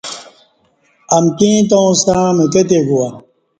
امکی 1.15 1.49
ییں 1.53 1.63
تاوں 1.69 1.91
ستݩع 2.01 2.29
مکہ 2.37 2.61
تے 2.69 2.77
گواہ 2.87 3.13